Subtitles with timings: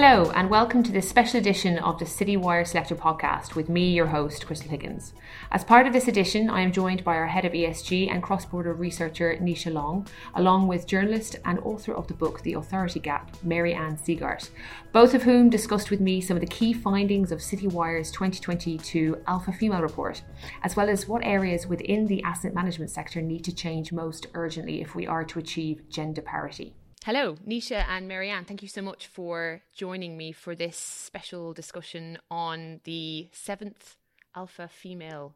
[0.00, 4.06] Hello, and welcome to this special edition of the Citywire Selector podcast with me, your
[4.06, 5.12] host, Crystal Higgins.
[5.50, 8.44] As part of this edition, I am joined by our head of ESG and cross
[8.44, 13.36] border researcher, Nisha Long, along with journalist and author of the book The Authority Gap,
[13.42, 14.50] Mary Ann Sieghart,
[14.92, 19.50] both of whom discussed with me some of the key findings of Citywire's 2022 Alpha
[19.50, 20.22] Female Report,
[20.62, 24.80] as well as what areas within the asset management sector need to change most urgently
[24.80, 26.76] if we are to achieve gender parity.
[27.08, 28.44] Hello, Nisha and Mary Ann.
[28.44, 33.96] Thank you so much for joining me for this special discussion on the seventh
[34.36, 35.34] Alpha Female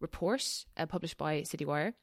[0.00, 1.94] report uh, published by Citywire.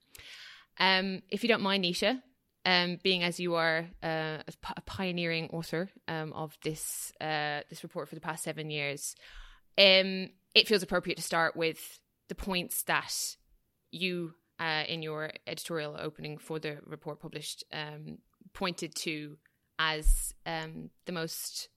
[0.80, 2.20] Um, if you don't mind, Nisha,
[2.66, 4.40] um, being as you are uh,
[4.76, 9.16] a pioneering author um, of this uh, this report for the past seven years,
[9.78, 13.14] um, it feels appropriate to start with the points that
[13.92, 18.18] you, uh, in your editorial opening for the report published um,
[18.54, 19.38] pointed to
[19.80, 21.70] as um, the most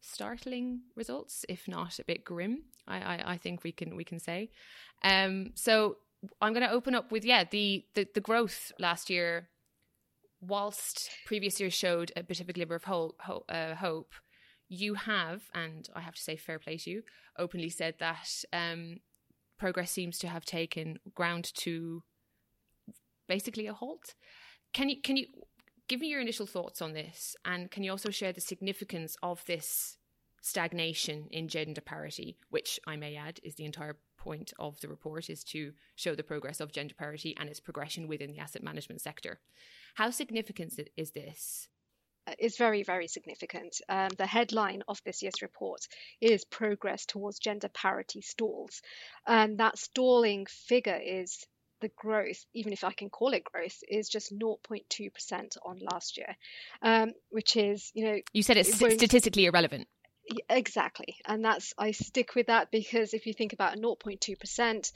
[0.00, 2.64] startling results, if not a bit grim.
[2.86, 4.50] I, I, I think we can we can say.
[5.02, 5.96] Um, so
[6.40, 9.48] I'm going to open up with yeah the, the the growth last year.
[10.40, 13.16] Whilst previous years showed a bit of a glimmer of hope,
[13.48, 14.12] uh, hope,
[14.68, 17.02] you have, and I have to say, fair play to you,
[17.38, 19.00] openly said that um,
[19.58, 22.02] progress seems to have taken ground to
[23.26, 24.14] basically a halt.
[24.72, 25.26] Can you can you
[25.88, 29.44] give me your initial thoughts on this, and can you also share the significance of
[29.46, 29.98] this
[30.40, 35.30] stagnation in gender parity, which I may add is the entire point of the report
[35.30, 39.00] is to show the progress of gender parity and its progression within the asset management
[39.00, 39.40] sector.
[39.94, 41.68] How significant is this?
[42.28, 43.80] Uh, is very, very significant.
[43.88, 45.80] Um, the headline of this year's report
[46.20, 48.82] is Progress Towards Gender Parity Stalls.
[49.26, 51.44] And that stalling figure is
[51.80, 56.36] the growth, even if I can call it growth, is just 0.2% on last year,
[56.82, 58.18] um, which is, you know.
[58.32, 59.88] You said it's statistically irrelevant.
[60.50, 61.16] Exactly.
[61.26, 64.92] And that's, I stick with that because if you think about 0.2%,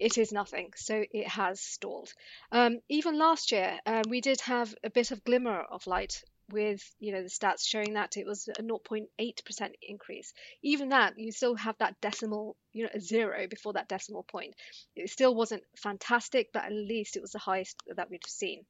[0.00, 0.72] it is nothing.
[0.76, 2.12] So it has stalled.
[2.50, 6.82] Um, even last year, um, we did have a bit of glimmer of light with
[6.98, 10.32] you know the stats showing that it was a 0.8% increase.
[10.62, 14.54] Even that you still have that decimal you know a zero before that decimal point.
[14.94, 18.64] It still wasn't fantastic but at least it was the highest that we'd seen.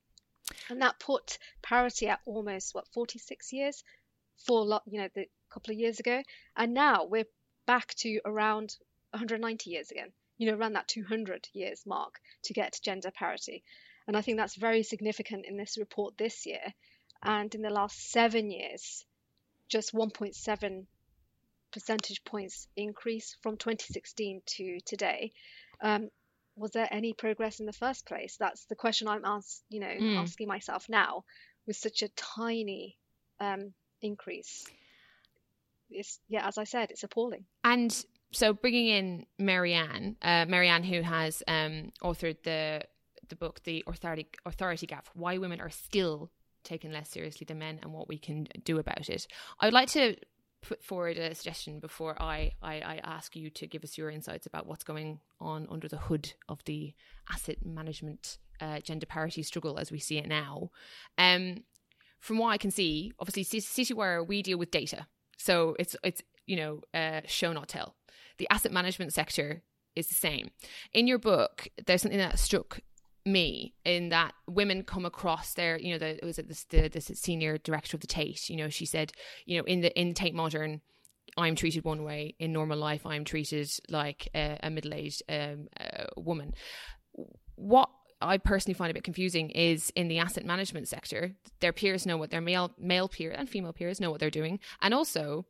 [0.69, 3.83] And that put parity at almost what 46 years?
[4.47, 6.23] For lot you know the couple of years ago.
[6.57, 7.29] And now we're
[7.67, 8.77] back to around
[9.11, 13.65] 190 years again you know around that 200 years mark to get gender parity.
[14.07, 16.75] And i think that's very significant in this report this year
[17.25, 19.05] and in the last seven years,
[19.69, 20.87] just 1.7
[21.73, 25.33] percentage points increase from 2016 to today.
[25.81, 26.11] Um,
[26.57, 28.37] was there any progress in the first place?
[28.39, 30.17] That's the question I'm ask, you know, mm.
[30.23, 31.25] asking myself now
[31.67, 32.97] with such a tiny
[33.41, 34.65] um, increase.
[35.91, 37.45] It's yeah, as I said, it's appalling.
[37.65, 42.83] And so bringing in Mary Ann, uh, Mary Ann, who has um, authored the
[43.29, 46.31] the book, The Authority Authority Gap: Why Women Are Still
[46.65, 49.27] taken less seriously than men and what we can do about it.
[49.61, 50.17] I would like to
[50.63, 54.47] put forward a suggestion before I, I, I, ask you to give us your insights
[54.47, 56.95] about what's going on under the hood of the
[57.31, 60.71] asset management uh, gender parity struggle as we see it now.
[61.19, 61.65] Um,
[62.19, 65.07] from what I can see, obviously, Citywire, we deal with data.
[65.37, 67.95] So it's, it's you know, uh, show not tell.
[68.39, 69.63] The asset management sector
[69.95, 70.51] is the same.
[70.93, 72.81] In your book, there's something that struck
[73.27, 77.57] me in that women come across their you know the was it the, the senior
[77.59, 79.13] director of the Tate you know she said
[79.47, 80.81] you know in the in Tate Modern
[81.37, 86.05] I'm treated one way in normal life I'm treated like a, a middle-aged um, uh,
[86.17, 86.55] woman.
[87.57, 87.89] What
[88.21, 92.17] I personally find a bit confusing is in the asset management sector their peers know
[92.17, 94.61] what their male male peer and female peers know what they're doing.
[94.83, 95.47] And also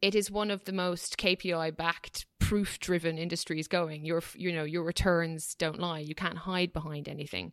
[0.00, 4.64] it is one of the most KPI backed proof driven industries going your you know
[4.64, 7.52] your returns don't lie you can't hide behind anything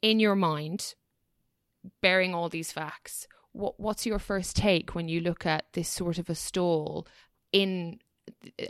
[0.00, 0.94] in your mind
[2.02, 6.18] bearing all these facts what what's your first take when you look at this sort
[6.18, 7.04] of a stall
[7.50, 7.98] in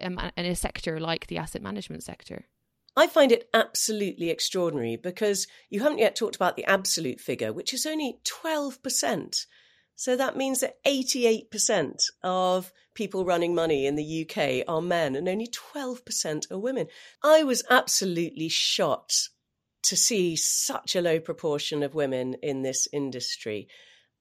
[0.01, 2.47] um, in a sector like the asset management sector
[2.97, 7.73] I find it absolutely extraordinary because you haven't yet talked about the absolute figure, which
[7.73, 9.47] is only 12%.
[9.99, 15.29] So that means that 88% of people running money in the UK are men and
[15.29, 16.87] only 12% are women.
[17.21, 19.31] I was absolutely shocked
[19.83, 23.67] to see such a low proportion of women in this industry.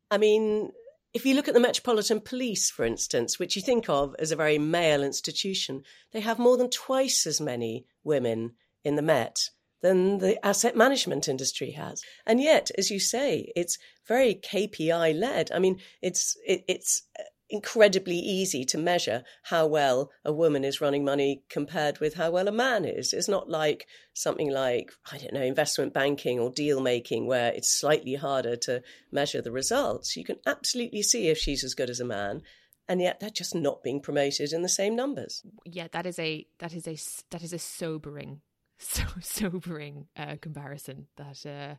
[0.09, 0.71] I mean,
[1.13, 4.35] if you look at the Metropolitan Police, for instance, which you think of as a
[4.35, 8.53] very male institution, they have more than twice as many women
[8.83, 9.51] in the Met
[9.81, 12.01] than the asset management industry has.
[12.25, 13.77] And yet, as you say, it's
[14.07, 15.51] very KPI led.
[15.51, 20.81] I mean, it's it, it's uh, incredibly easy to measure how well a woman is
[20.81, 23.13] running money compared with how well a man is.
[23.13, 27.71] It's not like something like, I don't know, investment banking or deal making, where it's
[27.71, 28.81] slightly harder to
[29.11, 30.17] measure the results.
[30.17, 32.41] You can absolutely see if she's as good as a man.
[32.89, 35.43] And yet they're just not being promoted in the same numbers.
[35.65, 36.97] Yeah, that is a that is a
[37.31, 38.39] that is a sobering,
[38.79, 41.07] so sobering uh, comparison.
[41.17, 41.75] That uh,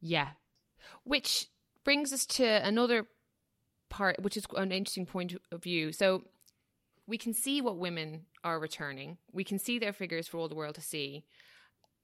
[0.00, 0.30] yeah,
[1.04, 1.46] which
[1.84, 3.06] brings us to another
[3.88, 5.92] part, which is an interesting point of view.
[5.92, 6.24] So
[7.06, 9.18] we can see what women are returning.
[9.32, 11.24] We can see their figures for all the world to see.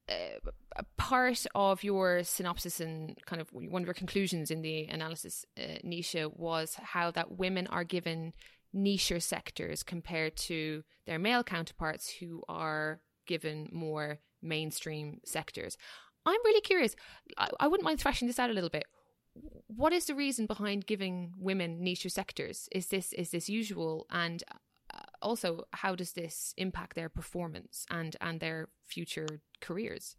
[0.08, 4.84] Uh, a part of your synopsis and kind of one of your conclusions in the
[4.86, 8.32] analysis, uh, Nisha, was how that women are given
[8.72, 15.76] niche sectors compared to their male counterparts who are given more mainstream sectors.
[16.24, 16.96] I'm really curious.
[17.38, 18.86] I, I wouldn't mind thrashing this out a little bit
[19.68, 22.68] what is the reason behind giving women niche sectors?
[22.72, 24.06] Is this is this usual?
[24.10, 24.42] And
[24.92, 29.26] uh, also, how does this impact their performance and and their future
[29.60, 30.16] careers?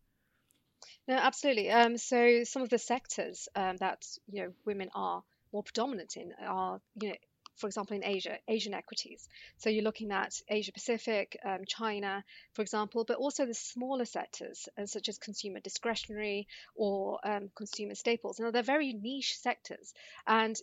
[1.07, 1.71] No, absolutely.
[1.71, 5.24] Um, so some of the sectors um, that you know women are
[5.54, 7.15] more predominant in are you know
[7.57, 9.27] for example, in Asia, Asian equities.
[9.57, 12.24] So you're looking at Asia Pacific, um, China,
[12.54, 17.95] for example, but also the smaller sectors, uh, such as consumer discretionary or um, consumer
[17.95, 18.39] staples.
[18.39, 19.94] Now, they're very niche sectors.
[20.25, 20.56] And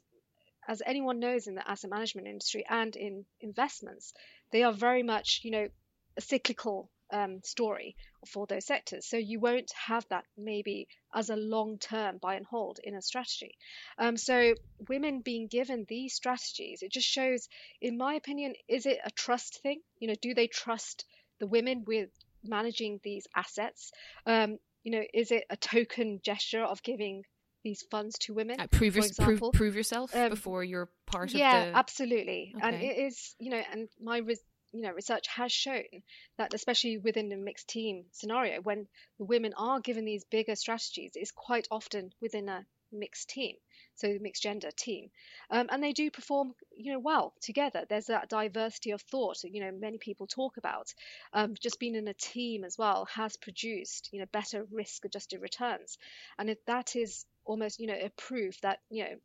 [0.66, 4.14] as anyone knows in the asset management industry and in investments,
[4.50, 5.68] they are very much, you know,
[6.16, 7.94] a cyclical um, story
[8.26, 9.06] for those sectors.
[9.06, 13.02] So you won't have that maybe as a long term buy and hold in a
[13.02, 13.56] strategy.
[13.98, 14.54] Um, so
[14.88, 17.48] women being given these strategies, it just shows,
[17.80, 19.80] in my opinion, is it a trust thing?
[19.98, 21.04] You know, do they trust
[21.38, 22.10] the women with
[22.42, 23.92] managing these assets?
[24.26, 27.22] Um, you know, is it a token gesture of giving
[27.62, 28.60] these funds to women.
[28.60, 31.70] Uh, prove, your, prove, prove, yourself um, before you're part yeah, of the.
[31.70, 32.52] Yeah, absolutely.
[32.58, 32.66] Okay.
[32.66, 34.42] And it is, you know, and my res-
[34.74, 36.02] you know research has shown
[36.36, 38.86] that especially within a mixed team scenario when
[39.18, 43.56] the women are given these bigger strategies it's quite often within a mixed team
[43.96, 45.10] so the mixed gender team.
[45.50, 47.84] Um, and they do perform you know well together.
[47.88, 50.92] There's that diversity of thought you know many people talk about.
[51.32, 55.40] Um, just being in a team as well has produced you know better risk adjusted
[55.40, 55.98] returns.
[56.38, 59.16] And if that is almost you know a proof that you know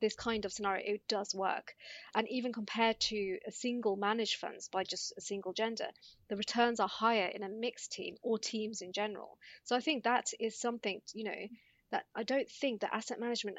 [0.00, 1.74] this kind of scenario, it does work.
[2.14, 5.88] And even compared to a single managed funds by just a single gender,
[6.28, 9.38] the returns are higher in a mixed team or teams in general.
[9.64, 11.46] So I think that is something, you know,
[11.90, 13.58] that I don't think the asset management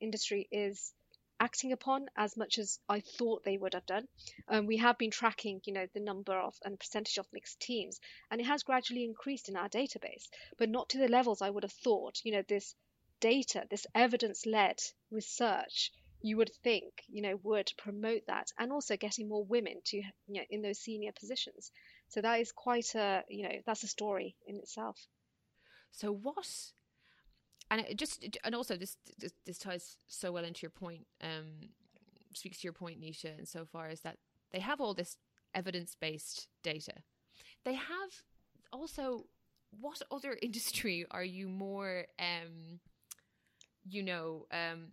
[0.00, 0.92] industry is
[1.40, 4.06] acting upon as much as I thought they would have done.
[4.48, 7.98] Um, we have been tracking, you know, the number of and percentage of mixed teams,
[8.30, 10.28] and it has gradually increased in our database,
[10.58, 12.20] but not to the levels I would have thought.
[12.24, 12.74] You know, this
[13.20, 14.78] data, this evidence led
[15.10, 19.96] research, you would think, you know, would promote that and also getting more women to,
[19.96, 21.70] you know, in those senior positions.
[22.08, 24.98] So that is quite a, you know, that's a story in itself.
[25.92, 26.46] So what,
[27.70, 31.70] and it just, and also this, this, this ties so well into your point, um,
[32.34, 34.18] speaks to your point, Nisha, and so far as that
[34.52, 35.16] they have all this
[35.54, 36.92] evidence based data.
[37.64, 38.22] They have
[38.72, 39.24] also,
[39.78, 42.80] what other industry are you more, um,
[43.84, 44.92] you know, um,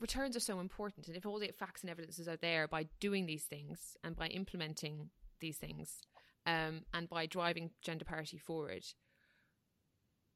[0.00, 1.08] returns are so important.
[1.08, 4.28] And if all the facts and evidences are there by doing these things and by
[4.28, 5.10] implementing
[5.40, 6.02] these things
[6.46, 8.84] um, and by driving gender parity forward,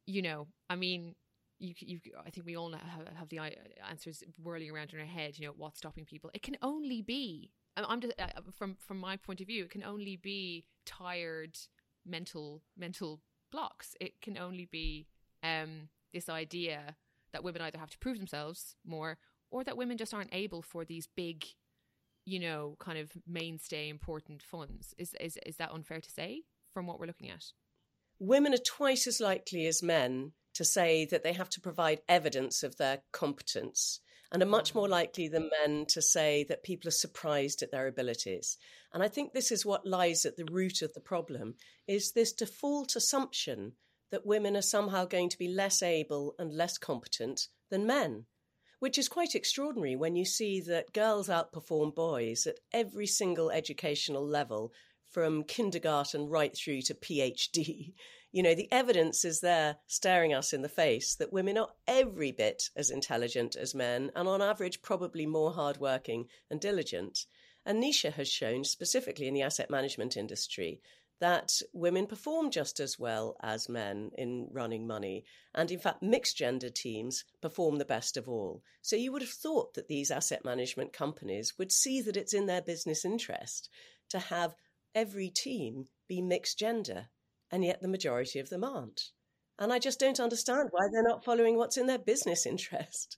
[0.06, 1.14] you know, I mean,
[1.58, 3.40] you, you, I think we all have, have the
[3.88, 5.38] answers whirling around in our head.
[5.38, 6.30] You know, what's stopping people?
[6.34, 7.50] It can only be.
[7.76, 9.64] I'm just uh, from from my point of view.
[9.64, 11.58] It can only be tired
[12.06, 13.94] mental mental blocks.
[14.00, 15.06] It can only be
[15.42, 16.96] um, this idea
[17.36, 19.18] that women either have to prove themselves more
[19.50, 21.44] or that women just aren't able for these big
[22.24, 24.94] you know kind of mainstay important funds.
[24.96, 27.44] Is is is that unfair to say from what we're looking at?
[28.18, 32.62] Women are twice as likely as men to say that they have to provide evidence
[32.62, 34.00] of their competence
[34.32, 34.76] and are much mm.
[34.76, 38.56] more likely than men to say that people are surprised at their abilities.
[38.94, 41.54] And i think this is what lies at the root of the problem
[41.86, 43.72] is this default assumption
[44.10, 48.26] that women are somehow going to be less able and less competent than men,
[48.78, 54.26] which is quite extraordinary when you see that girls outperform boys at every single educational
[54.26, 54.72] level,
[55.10, 57.94] from kindergarten right through to PhD.
[58.32, 62.32] You know, the evidence is there staring us in the face that women are every
[62.32, 67.24] bit as intelligent as men and on average probably more hardworking and diligent.
[67.64, 70.82] And Nisha has shown, specifically in the asset management industry,
[71.20, 75.24] that women perform just as well as men in running money.
[75.54, 78.62] And in fact, mixed gender teams perform the best of all.
[78.82, 82.46] So you would have thought that these asset management companies would see that it's in
[82.46, 83.70] their business interest
[84.10, 84.54] to have
[84.94, 87.08] every team be mixed gender.
[87.50, 89.12] And yet the majority of them aren't.
[89.58, 93.16] And I just don't understand why they're not following what's in their business interest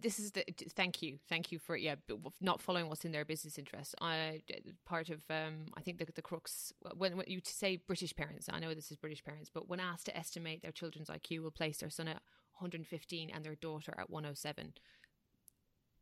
[0.00, 0.44] this is the
[0.76, 1.96] thank you thank you for yeah
[2.40, 3.94] not following what's in their business interest.
[4.00, 4.42] I
[4.86, 8.58] part of um i think the, the crux when, when you say british parents i
[8.58, 11.78] know this is british parents but when asked to estimate their children's iq will place
[11.78, 12.20] their son at
[12.58, 14.72] 115 and their daughter at 107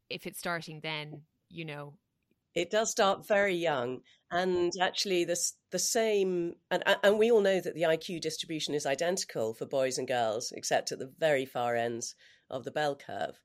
[0.09, 1.95] if it's starting then you know.
[2.55, 4.01] It does start very young
[4.31, 8.87] and actually this the same and and we all know that the IQ distribution is
[8.87, 12.15] identical for boys and girls except at the very far ends
[12.49, 13.39] of the bell curve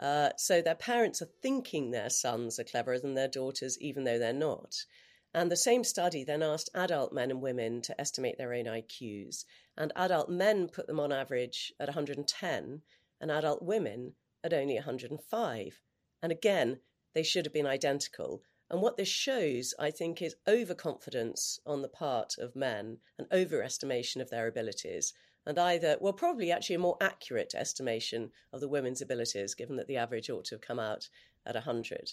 [0.00, 4.18] uh, so their parents are thinking their sons are cleverer than their daughters, even though
[4.18, 4.84] they're not.
[5.34, 9.44] And the same study then asked adult men and women to estimate their own IQs.
[9.76, 12.82] And adult men put them on average at 110,
[13.20, 15.82] and adult women at only 105.
[16.22, 16.80] And again,
[17.14, 18.42] they should have been identical.
[18.70, 24.20] And what this shows, I think, is overconfidence on the part of men and overestimation
[24.20, 25.12] of their abilities
[25.48, 29.86] and either, well, probably actually a more accurate estimation of the women's abilities, given that
[29.86, 31.08] the average ought to have come out
[31.46, 32.12] at 100.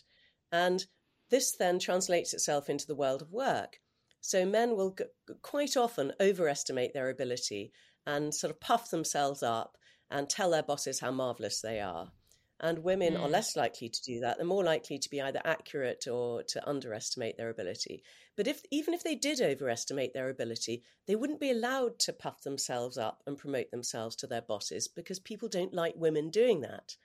[0.54, 0.86] And
[1.30, 3.82] this then translates itself into the world of work.
[4.22, 5.04] So men will g-
[5.42, 7.74] quite often overestimate their ability
[8.08, 9.78] and sort of puff themselves up
[10.10, 12.14] and tell their bosses how marvelous they are.
[12.60, 13.22] And women mm.
[13.22, 14.38] are less likely to do that.
[14.38, 18.02] They're more likely to be either accurate or to underestimate their ability.
[18.38, 22.44] But if even if they did overestimate their ability, they wouldn't be allowed to puff
[22.44, 26.96] themselves up and promote themselves to their bosses because people don't like women doing that.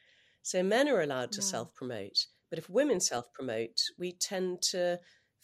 [0.43, 2.27] So men are allowed to self promote.
[2.49, 5.01] But if women self promote, we tend to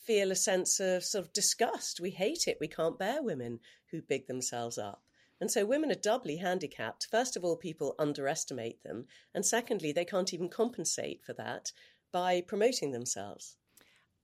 [0.07, 2.01] feel a sense of sort of disgust.
[2.01, 2.59] We hate it.
[2.61, 3.61] We can't bear women
[3.91, 5.03] who big themselves up.
[5.41, 7.09] And so women are doubly handicapped.
[7.11, 9.07] First of all, people underestimate them.
[9.35, 11.73] And secondly, they can't even compensate for that
[12.13, 13.57] by promoting themselves.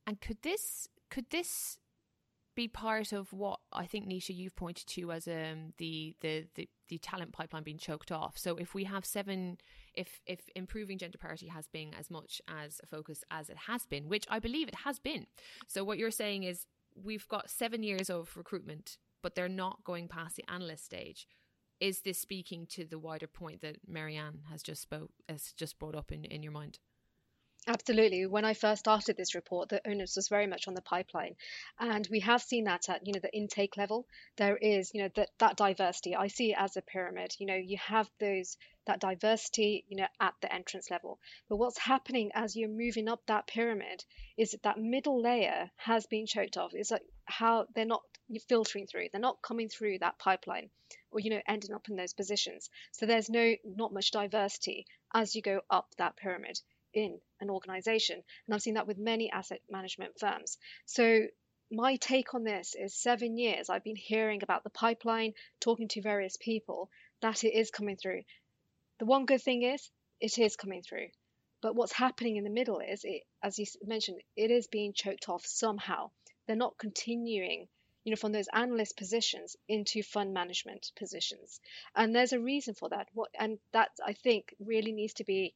[0.06, 1.78] And could this could this
[2.54, 6.68] be part of what I think Nisha you've pointed to as um the, the the
[6.88, 8.36] the talent pipeline being choked off.
[8.36, 9.58] So if we have seven
[9.94, 13.86] if if improving gender parity has been as much as a focus as it has
[13.86, 15.26] been, which I believe it has been.
[15.66, 20.08] So what you're saying is we've got 7 years of recruitment but they're not going
[20.08, 21.26] past the analyst stage.
[21.80, 25.78] Is this speaking to the wider point that Mary Ann has just spoke has just
[25.78, 26.78] brought up in, in your mind?
[27.66, 28.24] Absolutely.
[28.26, 31.36] When I first started this report, the onus was very much on the pipeline,
[31.78, 34.06] and we have seen that at you know the intake level.
[34.36, 36.14] There is you know that that diversity.
[36.16, 37.34] I see it as a pyramid.
[37.38, 41.20] You know, you have those that diversity you know at the entrance level.
[41.48, 44.04] But what's happening as you're moving up that pyramid
[44.36, 46.74] is that that middle layer has been choked off.
[46.74, 48.02] It's like how they're not
[48.48, 49.08] filtering through.
[49.12, 50.70] They're not coming through that pipeline,
[51.12, 52.70] or you know ending up in those positions.
[52.90, 56.58] So there's no not much diversity as you go up that pyramid
[56.94, 58.22] in an organization.
[58.46, 60.58] And I've seen that with many asset management firms.
[60.86, 61.26] So
[61.70, 66.02] my take on this is seven years I've been hearing about the pipeline, talking to
[66.02, 66.90] various people,
[67.22, 68.22] that it is coming through.
[68.98, 71.08] The one good thing is it is coming through.
[71.62, 75.28] But what's happening in the middle is, it, as you mentioned, it is being choked
[75.28, 76.10] off somehow.
[76.46, 77.68] They're not continuing,
[78.04, 81.60] you know, from those analyst positions into fund management positions,
[81.94, 83.08] and there's a reason for that.
[83.14, 85.54] What and that I think really needs to be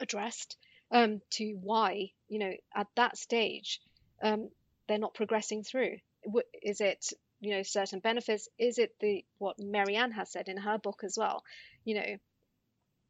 [0.00, 0.56] addressed
[0.92, 3.80] um, to why, you know, at that stage,
[4.22, 4.50] um,
[4.86, 5.96] they're not progressing through.
[6.62, 7.06] Is it,
[7.40, 8.48] you know, certain benefits?
[8.58, 11.42] Is it the what Mary Ann has said in her book as well?
[11.84, 12.16] You know,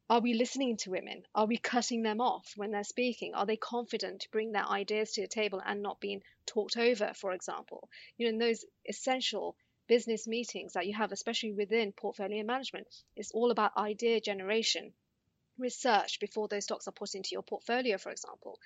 [0.09, 1.25] are we listening to women?
[1.35, 3.35] Are we cutting them off when they're speaking?
[3.35, 7.13] Are they confident to bring their ideas to the table and not being talked over,
[7.15, 7.89] for example?
[8.17, 9.57] You know, in those essential
[9.89, 12.87] business meetings that you have, especially within portfolio management,
[13.17, 14.93] it's all about idea generation
[15.63, 18.59] research before those stocks are put into your portfolio, for example.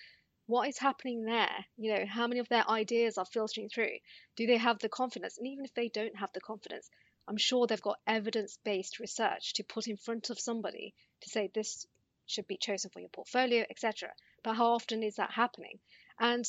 [0.46, 1.66] What is happening there?
[1.76, 3.98] You know, how many of their ideas are filtering through?
[4.36, 5.38] Do they have the confidence?
[5.38, 6.90] And even if they don't have the confidence,
[7.28, 11.48] I'm sure they've got evidence based research to put in front of somebody to say
[11.48, 11.86] this
[12.26, 14.12] should be chosen for your portfolio, etc.
[14.42, 15.78] But how often is that happening?
[16.18, 16.44] And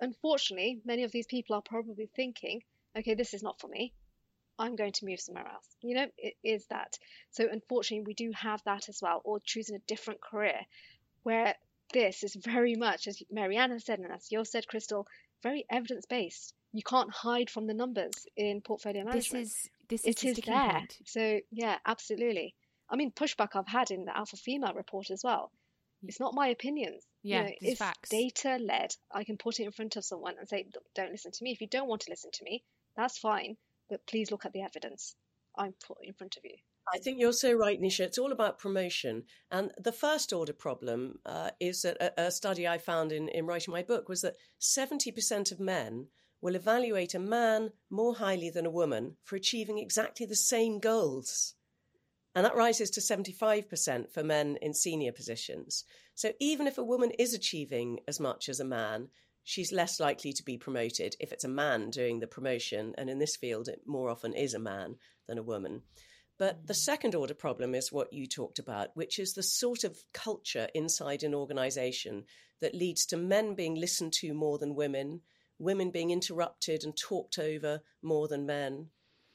[0.00, 2.62] unfortunately, many of these people are probably thinking,
[2.96, 3.92] okay, this is not for me.
[4.58, 5.66] I'm going to move somewhere else.
[5.82, 6.98] You know, it is that.
[7.30, 10.60] So unfortunately, we do have that as well, or choosing a different career
[11.22, 11.54] where
[11.92, 15.06] this is very much, as Mary Ann said, and as you said, Crystal,
[15.42, 16.54] very evidence based.
[16.72, 19.44] You can't hide from the numbers in portfolio management.
[19.44, 20.70] This is this is, it is there.
[20.70, 20.98] Point.
[21.04, 22.54] So yeah, absolutely.
[22.88, 25.50] I mean, pushback I've had in the Alpha Female report as well.
[26.04, 27.04] It's not my opinions.
[27.22, 28.08] Yeah, you know, it's facts.
[28.08, 28.94] data led.
[29.12, 31.52] I can put it in front of someone and say, don't listen to me.
[31.52, 32.64] If you don't want to listen to me,
[32.96, 33.56] that's fine
[33.88, 35.14] but please look at the evidence
[35.56, 36.56] I'm put in front of you.
[36.92, 38.00] I think you're so right, Nisha.
[38.00, 39.24] It's all about promotion.
[39.50, 43.46] And the first order problem uh, is that a, a, study I found in, in
[43.46, 46.08] writing my book was that 70% of men
[46.40, 51.54] will evaluate a man more highly than a woman for achieving exactly the same goals.
[52.34, 55.84] And that rises to 75% for men in senior positions.
[56.14, 59.08] So even if a woman is achieving as much as a man,
[59.44, 62.94] she's less likely to be promoted if it's a man doing the promotion.
[62.96, 64.96] And in this field, it more often is a man
[65.26, 65.82] than a woman.
[66.38, 66.76] But the mm.
[66.76, 71.22] second order problem is what you talked about, which is the sort of culture inside
[71.22, 72.24] an organization
[72.60, 75.20] that leads to men being listened to more than women,
[75.58, 78.88] women being interrupted and talked over more than men,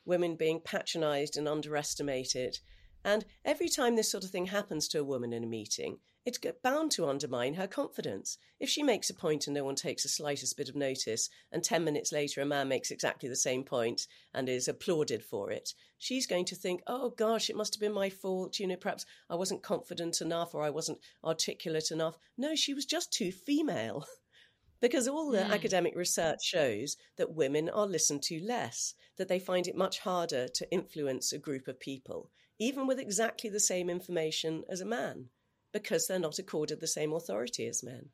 [0.06, 2.60] women being patronized and underestimated,
[3.04, 6.40] and every time this sort of thing happens to a woman in a meeting, it's
[6.62, 8.38] bound to undermine her confidence.
[8.60, 11.64] If she makes a point and no one takes the slightest bit of notice, and
[11.64, 15.74] 10 minutes later a man makes exactly the same point and is applauded for it,
[15.98, 18.60] she's going to think, oh gosh, it must have been my fault.
[18.60, 22.18] You know, perhaps I wasn't confident enough or I wasn't articulate enough.
[22.38, 24.06] No, she was just too female.
[24.82, 25.50] because all the mm.
[25.50, 30.50] academic research shows that women are listened to less, that they find it much harder
[30.50, 32.30] to influence a group of people
[32.60, 35.30] even with exactly the same information as a man,
[35.74, 38.10] because they're not accorded the same authority as men.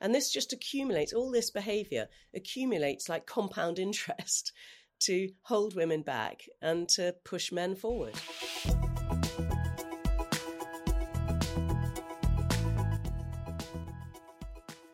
[0.00, 4.52] And this just accumulates, all this behavior accumulates like compound interest
[5.00, 8.14] to hold women back and to push men forward.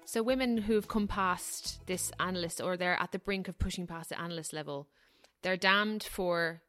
[0.04, 4.08] So, women who've come past this analyst or they're at the brink of pushing past
[4.08, 4.88] the analyst level,
[5.42, 6.62] they're damned for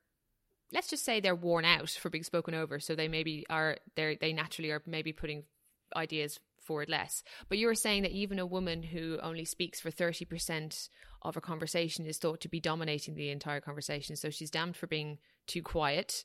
[0.72, 4.18] let's just say they're worn out for being spoken over so they maybe are they
[4.20, 5.44] they naturally are maybe putting
[5.96, 7.24] ideas forward less.
[7.48, 10.90] But you were saying that even a woman who only speaks for 30%
[11.24, 14.88] of a conversation is thought to be dominating the entire conversation so she's damned for
[14.88, 16.24] being too quiet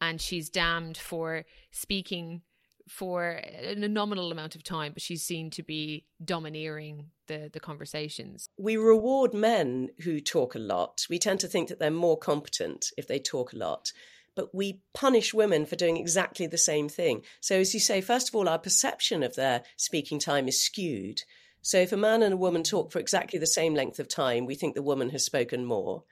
[0.00, 2.42] and she's damned for speaking
[2.88, 8.48] for a nominal amount of time, but she's seen to be domineering the, the conversations.
[8.58, 11.06] We reward men who talk a lot.
[11.08, 13.92] We tend to think that they're more competent if they talk a lot.
[14.36, 17.22] But we punish women for doing exactly the same thing.
[17.40, 21.22] So, as you say, first of all, our perception of their speaking time is skewed.
[21.62, 24.44] So, if a man and a woman talk for exactly the same length of time,
[24.44, 26.02] we think the woman has spoken more.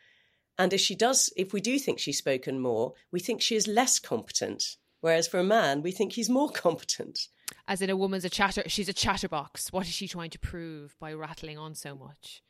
[0.57, 3.67] And if she does, if we do think she's spoken more, we think she is
[3.67, 4.77] less competent.
[5.03, 7.29] Whereas for a man, we think he's more competent.
[7.69, 9.73] As in a woman's a chatter, she's a chatterbox.
[9.73, 12.43] What is she trying to prove by rattling on so much?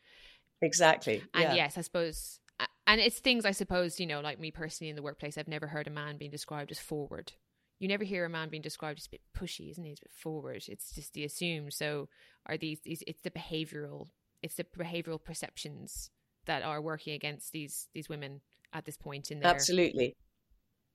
[0.61, 1.23] Exactly.
[1.35, 1.55] And yeah.
[1.55, 2.39] yes, I suppose,
[2.87, 5.67] and it's things I suppose, you know, like me personally in the workplace, I've never
[5.67, 7.33] heard a man being described as forward.
[7.79, 9.91] You never hear a man being described as a bit pushy, isn't he?
[9.91, 10.63] He's a bit forward.
[10.69, 11.73] It's just the assumed.
[11.73, 12.09] So
[12.47, 14.09] are these, these it's the behavioral,
[14.43, 16.11] it's the behavioral perceptions
[16.45, 20.17] that are working against these, these women at this point in their Absolutely.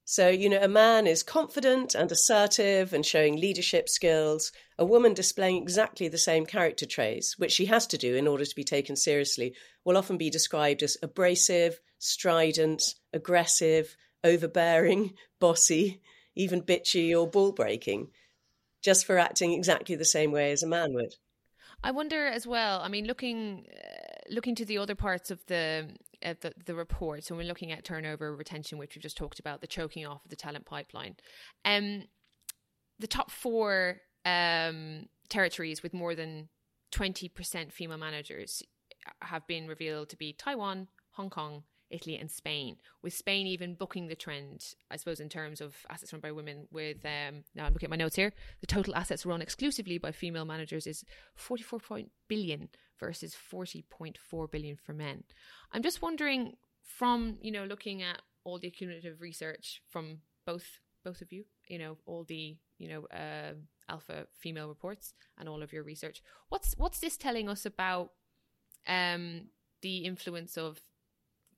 [0.10, 4.54] So, you know, a man is confident and assertive and showing leadership skills.
[4.80, 8.46] A woman displaying exactly the same character traits, which she has to do in order
[8.46, 16.02] to be taken seriously, will often be described as abrasive, strident, aggressive, overbearing, bossy,
[16.36, 18.08] even bitchy or ball breaking,
[18.82, 21.16] just for acting exactly the same way as a man would.
[21.84, 22.80] I wonder as well.
[22.80, 25.90] I mean, looking uh, looking to the other parts of the
[26.24, 29.62] uh, the, the report, so we're looking at turnover, retention, which we've just talked about,
[29.62, 31.16] the choking off of the talent pipeline.
[31.66, 32.04] Um,
[33.00, 36.50] the top four um, territories with more than
[36.94, 38.64] 20% female managers
[39.22, 42.78] have been revealed to be Taiwan, Hong Kong, Italy, and Spain.
[43.02, 46.68] With Spain even booking the trend, I suppose, in terms of assets run by women.
[46.72, 50.12] With um, now I'm looking at my notes here, the total assets run exclusively by
[50.12, 51.04] female managers is
[51.36, 52.70] 44 billion
[53.00, 55.24] versus 40.4 billion for men.
[55.72, 61.22] I'm just wondering, from you know, looking at all the cumulative research from both both
[61.22, 63.54] of you, you know, all the you know uh,
[63.90, 66.22] alpha female reports and all of your research.
[66.50, 68.12] What's what's this telling us about
[68.88, 69.48] um,
[69.82, 70.82] the influence of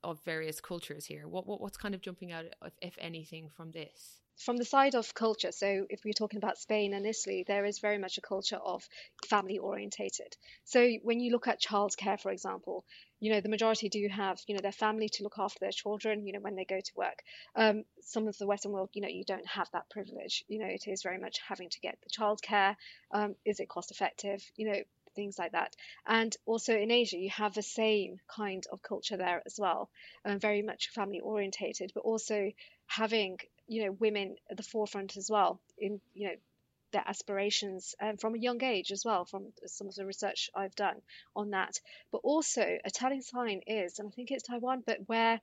[0.04, 1.28] of various cultures here?
[1.28, 4.22] What, what what's kind of jumping out, if, if anything, from this?
[4.38, 7.80] From the side of culture, so if we're talking about Spain and Italy, there is
[7.80, 8.88] very much a culture of
[9.28, 10.38] family orientated.
[10.64, 12.86] So when you look at childcare, for example,
[13.20, 16.26] you know the majority do have you know their family to look after their children
[16.26, 17.22] you know when they go to work
[17.56, 20.68] um, some of the western world you know you don't have that privilege you know
[20.68, 22.76] it is very much having to get the childcare
[23.12, 24.80] um, is it cost effective you know
[25.20, 25.76] things like that.
[26.06, 29.90] And also in Asia, you have the same kind of culture there as well,
[30.26, 32.52] um, very much family orientated, but also
[32.88, 36.36] having you know women at the forefront as well in you know
[36.92, 40.76] their aspirations um, from a young age as well, from some of the research I've
[40.76, 41.02] done
[41.36, 41.80] on that.
[42.12, 45.40] But also, a telling sign is, and I think it's Taiwan, but where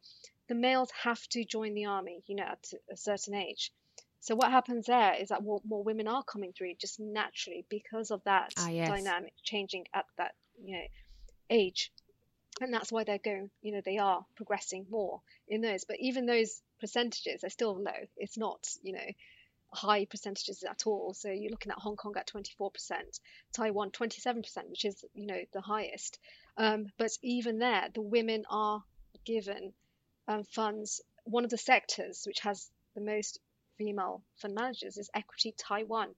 [0.49, 3.73] the males have to join the army, you know, at a certain age.
[4.27, 8.11] So what happens there is that more, more women are coming through just naturally because
[8.11, 8.89] of that ah, yes.
[8.89, 10.85] dynamic changing at that you know
[11.49, 11.93] age,
[12.61, 13.51] and that's why they're going.
[13.63, 15.85] You know, they are progressing more in those.
[15.85, 18.09] But even those percentages are still low.
[18.17, 19.11] It's not you know
[19.73, 21.15] high percentages at all.
[21.15, 22.73] So you're looking at Hong Kong at 24%,
[23.53, 26.19] Taiwan 27%, which is you know the highest.
[26.57, 28.83] Um, but even there, the women are
[29.25, 29.73] given
[30.27, 31.01] um, funds.
[31.23, 33.39] One of the sectors which has the most
[33.79, 36.15] female fund managers is Equity Taiwan.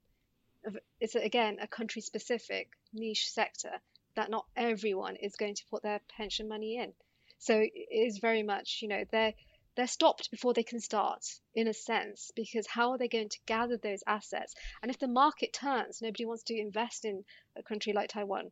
[1.00, 3.80] It's again a country specific niche sector
[4.14, 6.92] that not everyone is going to put their pension money in.
[7.38, 9.34] So it is very much, you know, they're
[9.78, 13.38] they're stopped before they can start in a sense because how are they going to
[13.46, 17.92] gather those assets and if the market turns nobody wants to invest in a country
[17.92, 18.50] like taiwan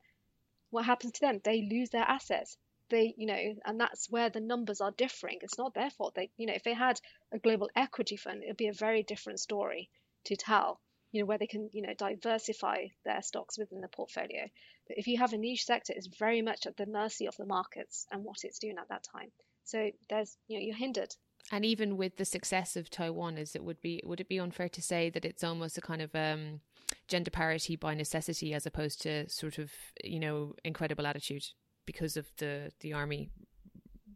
[0.70, 2.56] what happens to them they lose their assets
[2.90, 5.38] they you know and that's where the numbers are differing.
[5.42, 6.14] It's not their fault.
[6.14, 7.00] They you know if they had
[7.32, 9.90] a global equity fund it'd be a very different story
[10.24, 10.80] to tell
[11.12, 14.48] you know where they can you know diversify their stocks within the portfolio.
[14.88, 17.46] But if you have a niche sector it's very much at the mercy of the
[17.46, 19.30] markets and what it's doing at that time.
[19.64, 21.14] So there's you know you're hindered.
[21.52, 24.68] And even with the success of Taiwan, is it would be would it be unfair
[24.68, 26.60] to say that it's almost a kind of um,
[27.06, 29.70] gender parity by necessity, as opposed to sort of
[30.02, 31.44] you know incredible attitude?
[31.86, 33.30] Because of the the army.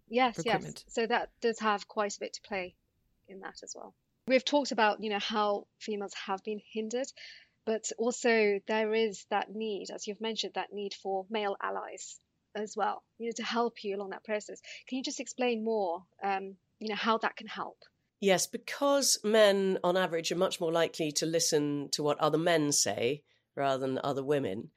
[0.09, 0.85] Yes, yes.
[0.89, 2.75] So that does have quite a bit to play
[3.29, 3.95] in that as well.
[4.27, 7.07] We've talked about you know how females have been hindered,
[7.65, 12.19] but also there is that need, as you've mentioned, that need for male allies
[12.55, 14.61] as well, you know, to help you along that process.
[14.89, 17.79] Can you just explain more, um, you know, how that can help?
[18.21, 22.73] Yes, because men on average are much more likely to listen to what other men
[22.73, 23.23] say
[23.57, 24.71] rather than other women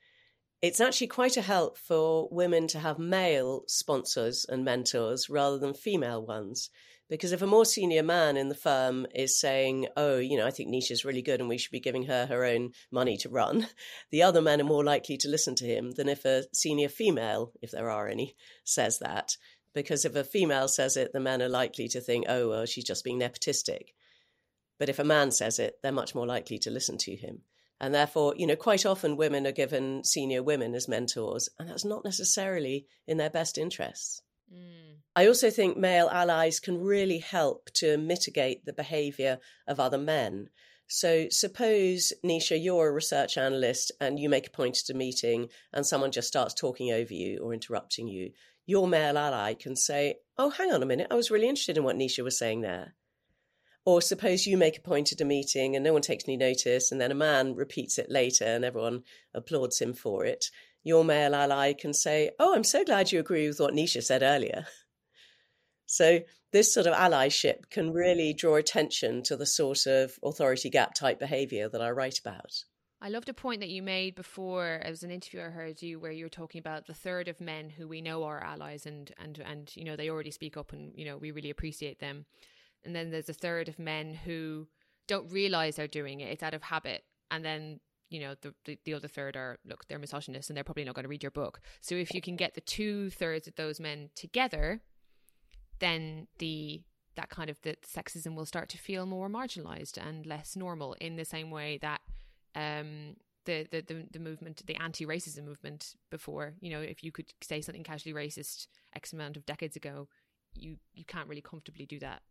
[0.63, 5.73] it's actually quite a help for women to have male sponsors and mentors rather than
[5.73, 6.69] female ones.
[7.09, 10.51] Because if a more senior man in the firm is saying, oh, you know, I
[10.51, 13.67] think Nisha's really good and we should be giving her her own money to run,
[14.09, 17.51] the other men are more likely to listen to him than if a senior female,
[17.61, 19.35] if there are any, says that.
[19.73, 22.85] Because if a female says it, the men are likely to think, oh, well, she's
[22.85, 23.89] just being nepotistic.
[24.79, 27.41] But if a man says it, they're much more likely to listen to him.
[27.79, 31.85] And therefore, you know, quite often women are given senior women as mentors, and that's
[31.85, 34.21] not necessarily in their best interests.
[34.53, 34.97] Mm.
[35.15, 40.49] I also think male allies can really help to mitigate the behaviour of other men.
[40.87, 45.49] So, suppose, Nisha, you're a research analyst and you make a point at a meeting
[45.71, 48.31] and someone just starts talking over you or interrupting you.
[48.65, 51.83] Your male ally can say, Oh, hang on a minute, I was really interested in
[51.83, 52.95] what Nisha was saying there.
[53.85, 56.91] Or suppose you make a point at a meeting and no one takes any notice,
[56.91, 60.45] and then a man repeats it later and everyone applauds him for it.
[60.83, 64.23] Your male ally can say, Oh, I'm so glad you agree with what Nisha said
[64.23, 64.65] earlier.
[65.85, 70.93] So, this sort of allyship can really draw attention to the sort of authority gap
[70.93, 72.63] type behaviour that I write about.
[73.01, 74.75] I loved a point that you made before.
[74.75, 77.41] It was an interview I heard you where you were talking about the third of
[77.41, 80.71] men who we know are allies and and and you know they already speak up
[80.71, 82.25] and you know we really appreciate them
[82.85, 84.67] and then there's a third of men who
[85.07, 86.31] don't realize they're doing it.
[86.31, 87.03] It's out of habit.
[87.31, 90.63] And then you know the, the, the other third are look they're misogynists and they're
[90.63, 91.59] probably not going to read your book.
[91.81, 94.81] So if you can get the two thirds of those men together
[95.79, 96.83] then the
[97.15, 101.15] that kind of the sexism will start to feel more marginalized and less normal in
[101.15, 102.01] the same way that
[102.55, 103.15] um
[103.45, 107.59] the, the, the, the movement, the anti-racism movement before, you know, if you could say
[107.59, 110.07] something casually racist X amount of decades ago,
[110.53, 112.21] you, you can't really comfortably do that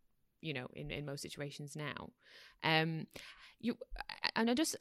[0.43, 2.09] you know in in most situations now
[2.63, 3.07] um
[3.59, 3.75] you
[4.35, 4.75] and i just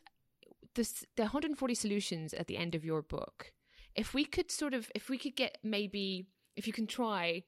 [0.74, 3.52] this the 140 solutions at the end of your book
[3.94, 7.42] if we could sort of if we could get maybe if you can try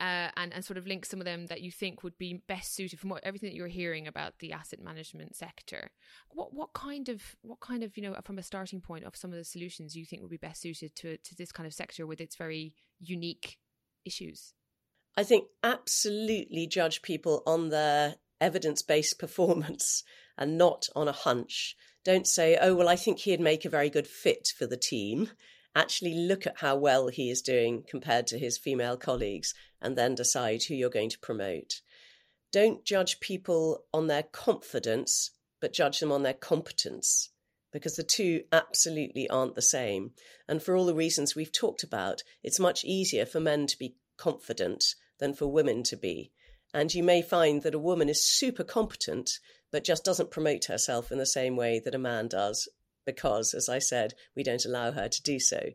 [0.00, 2.74] uh, and and sort of link some of them that you think would be best
[2.74, 5.90] suited from what everything that you're hearing about the asset management sector.
[6.30, 9.32] What what kind of what kind of you know from a starting point of some
[9.32, 12.06] of the solutions you think would be best suited to to this kind of sector
[12.06, 13.58] with its very unique
[14.04, 14.54] issues?
[15.18, 20.04] I think absolutely judge people on their evidence based performance
[20.36, 21.76] and not on a hunch.
[22.04, 25.30] Don't say, oh, well, I think he'd make a very good fit for the team.
[25.74, 30.14] Actually, look at how well he is doing compared to his female colleagues and then
[30.14, 31.80] decide who you're going to promote.
[32.52, 37.30] Don't judge people on their confidence, but judge them on their competence
[37.72, 40.12] because the two absolutely aren't the same.
[40.46, 43.96] And for all the reasons we've talked about, it's much easier for men to be
[44.16, 46.32] confident than for women to be.
[46.74, 49.38] And you may find that a woman is super competent,
[49.72, 52.68] but just doesn't promote herself in the same way that a man does
[53.06, 55.70] because, as I said, we don't allow her to do so.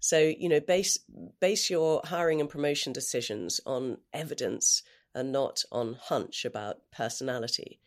[0.00, 0.98] So, you know, base
[1.40, 4.82] base your hiring and promotion decisions on evidence
[5.14, 7.80] and not on hunch about personality.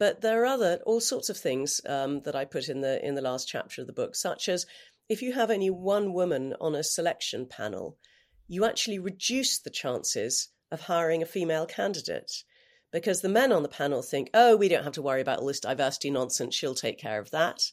[0.00, 3.14] But there are other all sorts of things um, that I put in the in
[3.14, 4.66] the last chapter of the book, such as
[5.08, 7.98] if you have only one woman on a selection panel,
[8.46, 12.44] you actually reduce the chances of hiring a female candidate
[12.92, 15.46] because the men on the panel think, oh, we don't have to worry about all
[15.46, 16.54] this diversity nonsense.
[16.54, 17.72] She'll take care of that.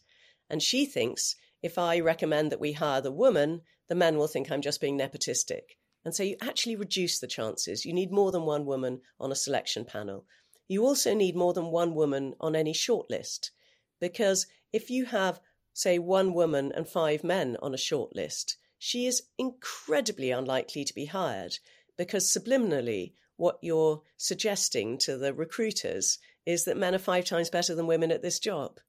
[0.49, 4.49] And she thinks if I recommend that we hire the woman, the men will think
[4.49, 5.77] I'm just being nepotistic.
[6.03, 7.85] And so you actually reduce the chances.
[7.85, 10.25] You need more than one woman on a selection panel.
[10.67, 13.51] You also need more than one woman on any shortlist.
[13.99, 15.39] Because if you have,
[15.73, 21.05] say, one woman and five men on a shortlist, she is incredibly unlikely to be
[21.05, 21.59] hired
[21.99, 26.17] because subliminally, what you're suggesting to the recruiters
[26.47, 28.79] is that men are five times better than women at this job.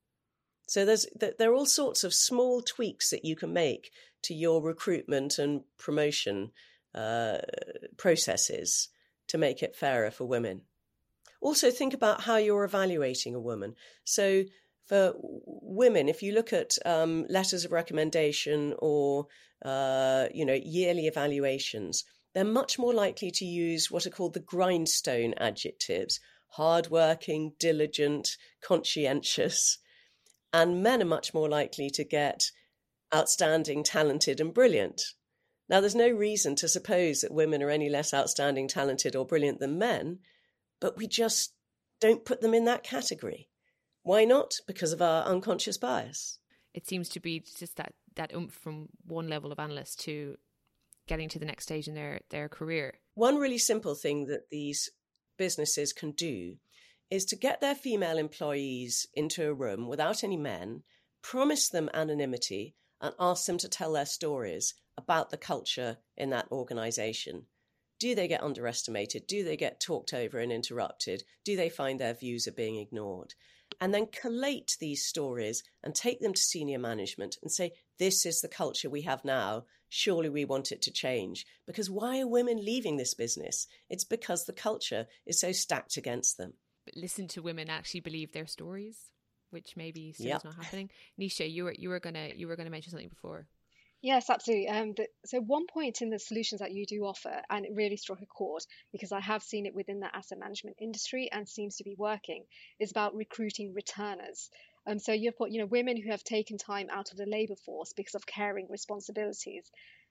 [0.67, 3.91] So there's there are all sorts of small tweaks that you can make
[4.23, 6.53] to your recruitment and promotion
[6.95, 7.39] uh,
[7.99, 8.89] processes
[9.29, 10.63] to make it fairer for women.
[11.43, 13.75] Also, think about how you're evaluating a woman.
[14.05, 14.45] So,
[14.87, 19.27] for women, if you look at um, letters of recommendation or
[19.65, 24.41] uh, you know yearly evaluations, they're much more likely to use what are called the
[24.41, 29.79] grindstone adjectives: hardworking, diligent, conscientious.
[30.55, 32.51] And men are much more likely to get
[33.15, 35.03] outstanding, talented, and brilliant.
[35.69, 39.61] Now, there's no reason to suppose that women are any less outstanding, talented, or brilliant
[39.61, 40.19] than men,
[40.81, 41.55] but we just
[42.01, 43.49] don't put them in that category.
[44.03, 44.55] Why not?
[44.67, 46.39] Because of our unconscious bias.
[46.75, 50.37] It seems to be just that, that oomph from one level of analyst to
[51.07, 52.95] getting to the next stage in their, their career.
[53.15, 54.91] One really simple thing that these
[55.37, 56.57] businesses can do
[57.11, 60.83] is to get their female employees into a room without any men,
[61.23, 66.51] promise them anonymity, and ask them to tell their stories about the culture in that
[66.51, 67.47] organization.
[67.99, 69.27] Do they get underestimated?
[69.27, 71.23] Do they get talked over and interrupted?
[71.45, 73.35] Do they find their views are being ignored?
[73.81, 78.41] And then collate these stories and take them to senior management and say, This is
[78.41, 79.65] the culture we have now.
[79.89, 81.45] Surely we want it to change.
[81.67, 83.67] Because why are women leaving this business?
[83.91, 86.55] It's because the culture is so stacked against them.
[86.85, 88.99] But listen to women actually believe their stories,
[89.51, 90.39] which maybe still yep.
[90.39, 90.91] is not happening.
[91.21, 93.47] Nisha, you were you were gonna you were gonna mention something before.
[94.03, 94.69] Yes, absolutely.
[94.69, 97.97] Um, the, so one point in the solutions that you do offer, and it really
[97.97, 101.77] struck a chord because I have seen it within the asset management industry and seems
[101.77, 102.45] to be working,
[102.81, 104.51] is about recruiting returners.
[104.87, 107.55] Um, so you've got you know women who have taken time out of the labour
[107.55, 109.71] force because of caring responsibilities,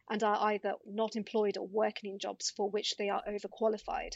[0.10, 4.14] and are either not employed or working in jobs for which they are overqualified.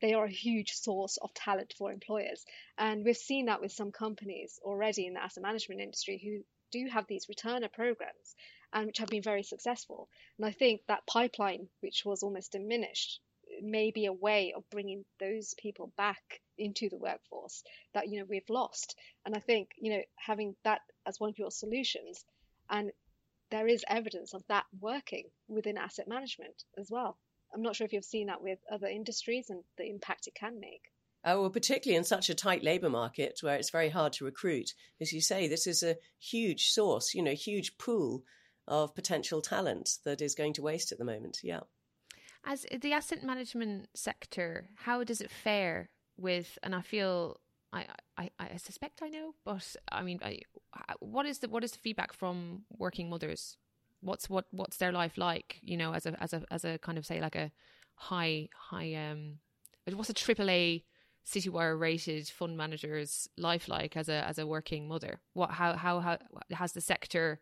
[0.00, 2.44] They are a huge source of talent for employers,
[2.78, 6.88] and we've seen that with some companies already in the asset management industry who do
[6.90, 8.34] have these returner programs
[8.72, 10.08] and which have been very successful.
[10.36, 13.20] And I think that pipeline, which was almost diminished,
[13.62, 17.62] may be a way of bringing those people back into the workforce
[17.94, 18.96] that you know we've lost.
[19.24, 22.24] And I think you know having that as one of your solutions,
[22.68, 22.90] and
[23.50, 27.16] there is evidence of that working within asset management as well.
[27.54, 30.60] I'm not sure if you've seen that with other industries and the impact it can
[30.60, 30.82] make.
[31.24, 34.74] Oh, well, particularly in such a tight labour market where it's very hard to recruit.
[35.00, 38.22] As you say, this is a huge source, you know, huge pool
[38.68, 41.40] of potential talent that is going to waste at the moment.
[41.42, 41.60] Yeah.
[42.44, 46.58] As the asset management sector, how does it fare with?
[46.62, 47.40] And I feel
[47.72, 50.40] I, I, I suspect I know, but I mean, I,
[51.00, 53.56] what is the what is the feedback from working mothers?
[54.00, 55.58] What's what what's their life like?
[55.62, 57.50] You know, as a as a as a kind of say like a
[57.94, 59.38] high high um,
[59.92, 60.84] what's a triple A
[61.26, 65.20] Citywire rated fund manager's life like as a as a working mother?
[65.34, 66.18] What how how how
[66.52, 67.40] has the sector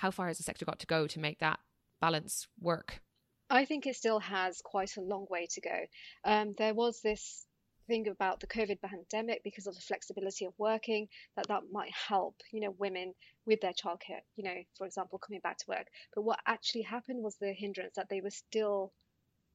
[0.00, 1.60] how far has the sector got to go to make that
[2.00, 3.02] balance work?
[3.50, 5.78] I think it still has quite a long way to go.
[6.24, 7.44] Um, there was this
[7.86, 12.36] thing about the COVID pandemic because of the flexibility of working that that might help,
[12.50, 13.12] you know, women
[13.44, 15.88] with their childcare, you know, for example, coming back to work.
[16.14, 18.94] But what actually happened was the hindrance that they were still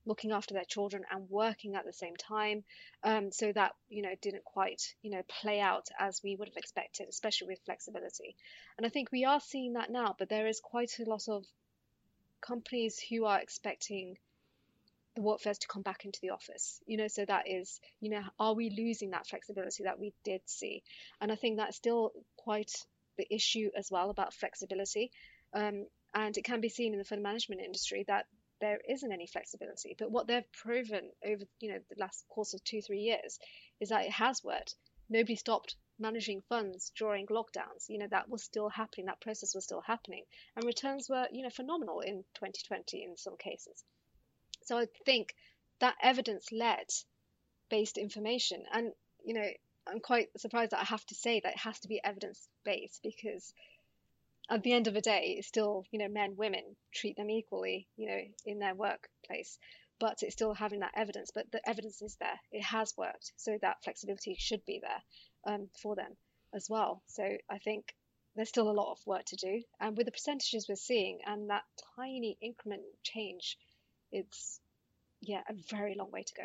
[0.06, 2.64] looking after their children and working at the same time.
[3.04, 6.58] Um, so that, you know, didn't quite, you know, play out as we would have
[6.58, 8.36] expected, especially with flexibility.
[8.78, 11.46] And I think we are seeing that now, but there is quite a lot of
[12.42, 14.18] companies who are expecting
[15.16, 18.22] the workforce to come back into the office you know so that is you know
[18.38, 20.84] are we losing that flexibility that we did see
[21.22, 22.72] and i think that's still quite
[23.18, 25.10] the issue as well about flexibility
[25.54, 28.26] um, and it can be seen in the fund management industry that
[28.62, 29.96] there isn't any flexibility.
[29.98, 33.40] But what they've proven over you know the last course of two three years
[33.80, 34.76] is that it has worked.
[35.10, 37.88] nobody stopped managing funds during lockdowns.
[37.88, 40.24] You know, that was still happening, that process was still happening.
[40.56, 43.84] And returns were, you know, phenomenal in 2020 in some cases.
[44.64, 45.36] So I think
[45.80, 46.88] that evidence led
[47.70, 48.64] based information.
[48.74, 48.92] And,
[49.24, 49.48] you know,
[49.88, 53.02] I'm quite surprised that I have to say that it has to be evidence based
[53.04, 53.54] because
[54.50, 57.88] at the end of the day, it's still, you know, men, women treat them equally,
[57.96, 59.58] you know, in their workplace.
[60.00, 61.32] But it's still having that evidence.
[61.34, 62.40] But the evidence is there.
[62.52, 63.32] It has worked.
[63.38, 66.18] So that flexibility should be there um, for them
[66.54, 67.02] as well.
[67.08, 67.94] So I think
[68.36, 69.64] there's still a lot of work to do.
[69.80, 71.64] And with the percentages we're seeing and that
[71.96, 73.58] tiny increment change,
[74.12, 74.60] it's
[75.22, 76.44] yeah, a very long way to go.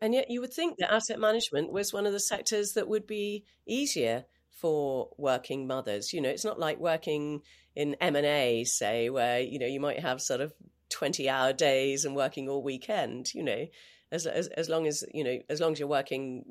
[0.00, 3.06] And yet you would think that asset management was one of the sectors that would
[3.06, 6.12] be easier for working mothers.
[6.12, 7.42] You know, it's not like working
[7.74, 10.52] in M&A, say, where, you know, you might have sort of
[10.90, 13.66] 20 hour days and working all weekend, you know,
[14.12, 16.44] as, as, as long as, you know, as long as you're working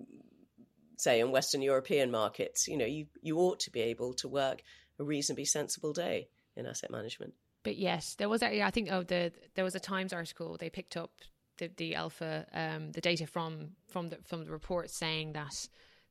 [0.98, 4.62] say in Western European markets, you know, you, you ought to be able to work
[5.00, 7.34] a reasonably sensible day in asset management.
[7.64, 10.96] But yes, there was I think oh the there was a Times article they picked
[10.96, 11.12] up
[11.58, 15.68] the the alpha um, the data from from the from the report saying that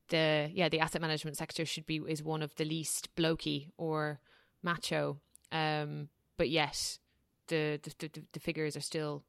[0.09, 4.21] the yeah the asset management sector should be is one of the least blokey or
[4.63, 5.19] macho
[5.53, 6.99] um, but yet
[7.49, 9.25] the, the the the figures are still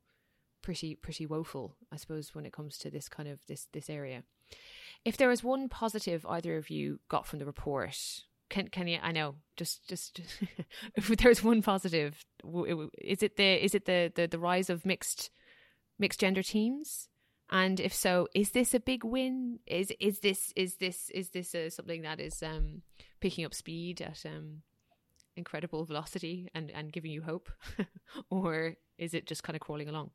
[0.62, 4.24] pretty pretty woeful I suppose when it comes to this kind of this this area
[5.06, 7.98] if there was one positive either of you got from the report,
[8.50, 9.00] can can you?
[9.02, 10.20] I know, just just
[10.96, 12.26] if there's one positive,
[12.98, 15.30] is it the is it the, the the rise of mixed
[15.98, 17.08] mixed gender teams?
[17.52, 19.60] And if so, is this a big win?
[19.66, 22.84] Is is this is this is this something that is um,
[23.20, 24.62] picking up speed at um,
[25.36, 27.50] incredible velocity and and giving you hope,
[28.30, 30.12] or is it just kind of crawling along?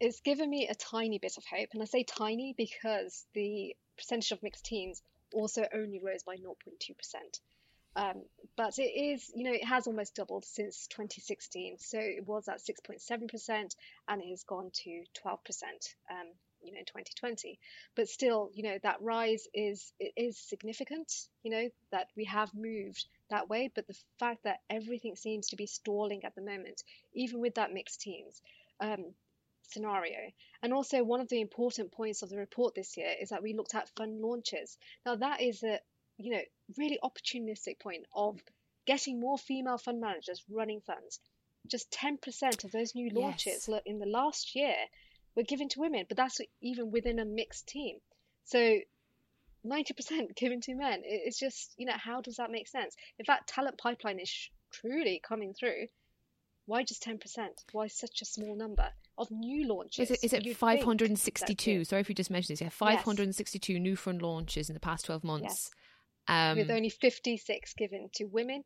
[0.00, 4.32] It's given me a tiny bit of hope, and I say tiny because the percentage
[4.32, 7.40] of mixed teams also only rose by 0.2%.
[7.96, 8.22] Um,
[8.56, 11.76] but it is, you know, it has almost doubled since 2016.
[11.78, 13.74] So it was at 6.7%
[14.08, 15.38] and it has gone to 12%,
[16.10, 16.28] um,
[16.62, 17.58] you know, in 2020.
[17.94, 21.12] But still, you know, that rise is it is significant.
[21.42, 25.56] You know that we have moved that way, but the fact that everything seems to
[25.56, 26.82] be stalling at the moment,
[27.14, 28.42] even with that mixed teams,
[28.80, 29.14] um,
[29.62, 30.32] scenario.
[30.62, 33.54] And also, one of the important points of the report this year is that we
[33.54, 34.76] looked at fund launches.
[35.06, 35.80] Now, that is a
[36.18, 36.42] you know
[36.76, 38.40] really opportunistic point of
[38.86, 41.20] getting more female fund managers running funds.
[41.66, 43.82] Just 10% of those new launches yes.
[43.84, 44.74] in the last year
[45.36, 47.98] were given to women, but that's even within a mixed team.
[48.44, 48.78] So
[49.66, 51.02] 90% given to men.
[51.04, 52.96] It's just, you know, how does that make sense?
[53.18, 55.86] If that talent pipeline is truly coming through,
[56.66, 57.18] why just 10%?
[57.72, 58.88] Why such a small number
[59.18, 60.10] of new launches?
[60.10, 61.84] Is it, is it 562?
[61.84, 62.62] Sorry if you just mentioned this.
[62.62, 63.82] Yeah, 562 yes.
[63.82, 65.70] new fund launches in the past 12 months.
[66.28, 66.52] Yes.
[66.52, 68.62] Um, With only 56 given to women,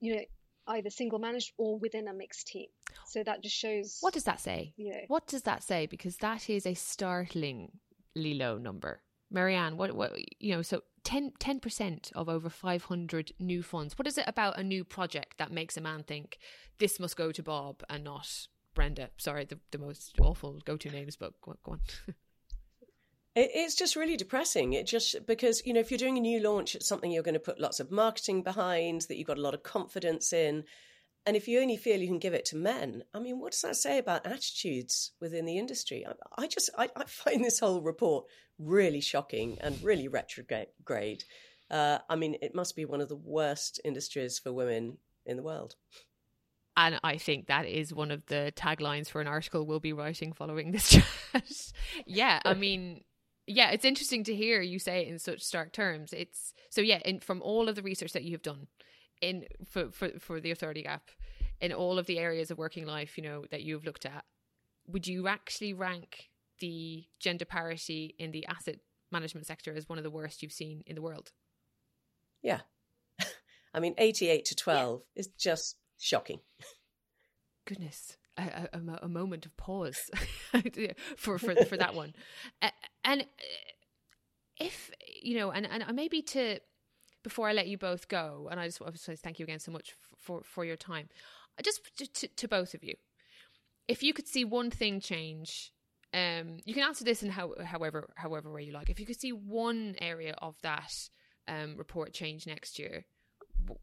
[0.00, 0.22] you know,
[0.66, 2.66] either single managed or within a mixed team.
[3.06, 3.98] So that just shows.
[4.00, 4.72] What does that say?
[4.76, 5.86] You know, what does that say?
[5.86, 7.70] Because that is a startlingly
[8.14, 9.02] low number.
[9.30, 13.96] Mary Ann, what, what, you know, so 10, percent of over 500 new funds.
[13.98, 16.38] What is it about a new project that makes a man think
[16.78, 19.10] this must go to Bob and not Brenda?
[19.18, 21.80] Sorry, the, the most awful go to names, but go, go on.
[23.36, 24.72] it's just really depressing.
[24.72, 27.34] It just because, you know, if you're doing a new launch, it's something you're going
[27.34, 30.64] to put lots of marketing behind, that you've got a lot of confidence in.
[31.26, 33.60] And if you only feel you can give it to men, I mean, what does
[33.60, 36.04] that say about attitudes within the industry?
[36.06, 38.24] I, I just I, I, find this whole report
[38.58, 41.24] really shocking and really retrograde.
[41.70, 45.42] Uh, I mean, it must be one of the worst industries for women in the
[45.42, 45.76] world.
[46.76, 50.32] And I think that is one of the taglines for an article we'll be writing
[50.32, 50.88] following this
[51.32, 51.72] chat.
[52.06, 53.02] yeah, I mean,
[53.46, 56.12] yeah, it's interesting to hear you say it in such stark terms.
[56.12, 58.66] It's so yeah, in, from all of the research that you have done,
[59.20, 61.10] in for, for for the authority gap
[61.60, 64.24] in all of the areas of working life you know that you've looked at
[64.86, 68.76] would you actually rank the gender parity in the asset
[69.12, 71.32] management sector as one of the worst you've seen in the world
[72.42, 72.60] yeah
[73.74, 75.20] i mean 88 to 12 yeah.
[75.20, 76.40] is just shocking
[77.66, 80.10] goodness a, a, a moment of pause
[81.16, 82.14] for for for that one
[83.04, 83.26] and
[84.58, 84.90] if
[85.22, 86.60] you know and and maybe to
[87.22, 89.58] before I let you both go, and I just want to say thank you again
[89.58, 91.08] so much for, for, your time.
[91.62, 92.94] Just to, to, both of you,
[93.88, 95.72] if you could see one thing change,
[96.14, 98.88] um, you can answer this in how, however however way you like.
[98.88, 100.92] If you could see one area of that
[101.46, 103.04] um, report change next year,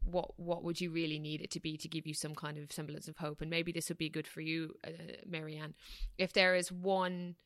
[0.02, 2.72] what what would you really need it to be to give you some kind of
[2.72, 3.40] semblance of hope?
[3.40, 4.90] And maybe this would be good for you, uh,
[5.26, 5.74] Mary Ann.
[6.16, 7.36] If there is one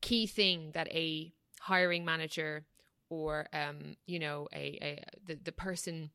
[0.00, 2.66] key thing that a hiring manager
[3.08, 6.10] or um, you know, a, a the, the person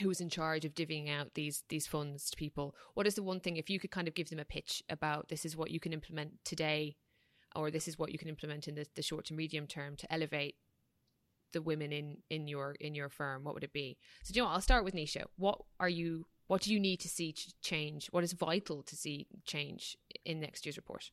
[0.00, 3.22] who is in charge of divvying out these these funds to people what is the
[3.22, 5.70] one thing if you could kind of give them a pitch about this is what
[5.70, 6.96] you can implement today
[7.54, 10.12] or this is what you can implement in the, the short to medium term to
[10.12, 10.56] elevate
[11.54, 14.42] the women in in your in your firm what would it be so do you
[14.42, 14.54] know what?
[14.54, 18.22] i'll start with nisha what are you what do you need to see change what
[18.22, 19.96] is vital to see change
[20.26, 21.10] in next year's report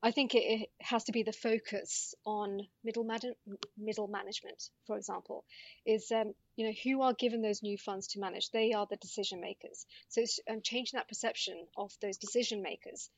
[0.00, 3.34] I think it, has to be the focus on middle man-
[3.76, 5.44] middle management, for example,
[5.84, 8.50] is um, you know who are given those new funds to manage.
[8.50, 9.86] They are the decision makers.
[10.08, 13.10] So it's um, changing that perception of those decision makers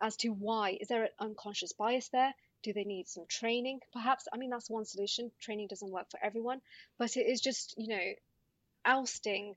[0.00, 2.32] as to why is there an unconscious bias there?
[2.62, 3.80] Do they need some training?
[3.92, 5.30] Perhaps I mean that's one solution.
[5.40, 6.60] Training doesn't work for everyone,
[6.98, 8.12] but it is just you know
[8.84, 9.54] ousting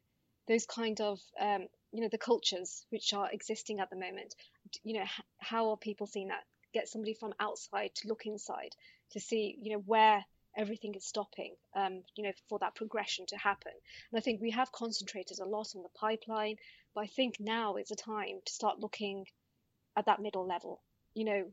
[0.48, 4.36] those kind of um, you know the cultures which are existing at the moment
[4.84, 5.06] you know
[5.38, 6.44] how are people seeing that
[6.74, 8.76] get somebody from outside to look inside
[9.12, 10.26] to see, you know, where
[10.58, 13.72] everything is stopping, um, you know, for that progression to happen.
[14.12, 16.58] And I think we have concentrated a lot on the pipeline,
[16.94, 19.26] but I think now is a time to start looking
[19.96, 20.82] at that middle level.
[21.14, 21.46] You know,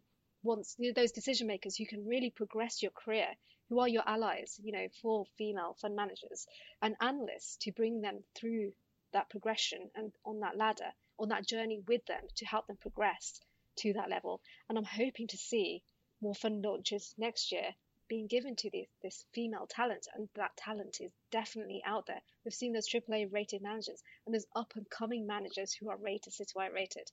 [0.42, 3.28] know, those decision makers who can really progress your career,
[3.68, 6.46] who are your allies, you know, for female fund managers
[6.82, 8.72] and analysts to bring them through
[9.12, 13.40] that progression and on that ladder, on that journey with them to help them progress
[13.76, 14.40] to that level.
[14.68, 15.82] And I'm hoping to see
[16.20, 17.74] more fund launches next year
[18.08, 22.20] being given to this, this female talent, and that talent is definitely out there.
[22.44, 26.32] We've seen those AAA rated managers and those up and coming managers who are rated,
[26.32, 27.08] Citywire rated.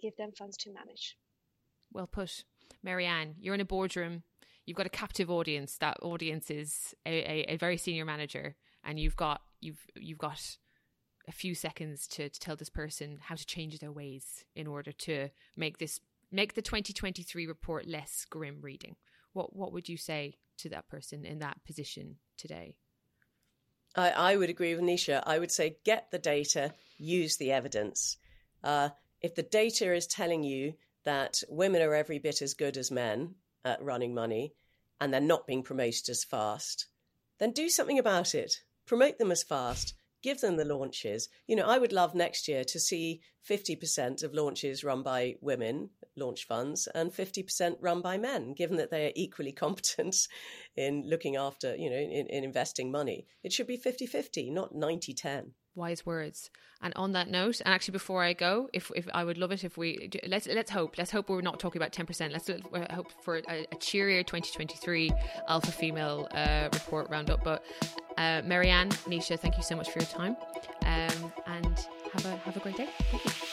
[0.00, 1.16] Give them funds to manage.
[1.92, 2.44] Well put.
[2.82, 4.22] Mary Ann, you're in a boardroom.
[4.66, 5.76] You've got a captive audience.
[5.78, 10.40] That audience is a, a, a very senior manager, and you've got you've you've got
[11.28, 14.92] a few seconds to, to tell this person how to change their ways in order
[14.92, 18.96] to make this make the 2023 report less grim reading
[19.32, 22.74] what what would you say to that person in that position today
[23.94, 25.22] I, I would agree with Nisha.
[25.26, 28.16] I would say get the data, use the evidence.
[28.64, 28.88] Uh,
[29.20, 30.72] if the data is telling you
[31.04, 33.34] that women are every bit as good as men
[33.64, 34.54] at running money
[35.00, 36.86] and they're not being promoted as fast,
[37.38, 38.62] then do something about it.
[38.86, 41.28] Promote them as fast give them the launches.
[41.46, 45.90] You know, I would love next year to see 50% of launches run by women,
[46.16, 50.16] launch funds, and 50% run by men, given that they are equally competent
[50.76, 53.26] in looking after, you know, in, in investing money.
[53.42, 56.50] It should be 50 50, not 90 10 wise words.
[56.82, 59.62] And on that note, and actually before I go, if, if I would love it
[59.62, 62.32] if we let's let's hope let's hope we're not talking about ten percent.
[62.32, 62.50] Let's
[62.90, 65.12] hope for a, a cheerier 2023
[65.48, 67.44] alpha female uh, report roundup.
[67.44, 67.64] But
[68.18, 70.36] uh, Mary Ann, Nisha, thank you so much for your time,
[70.84, 72.88] um, and have a have a great day.
[73.10, 73.51] Thank you.